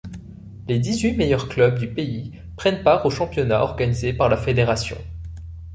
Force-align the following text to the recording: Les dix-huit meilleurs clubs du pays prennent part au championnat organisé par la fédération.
Les 0.67 0.79
dix-huit 0.79 1.11
meilleurs 1.15 1.47
clubs 1.47 1.77
du 1.77 1.87
pays 1.87 2.31
prennent 2.57 2.81
part 2.81 3.05
au 3.05 3.11
championnat 3.11 3.61
organisé 3.61 4.13
par 4.13 4.29
la 4.29 4.37
fédération. 4.37 4.97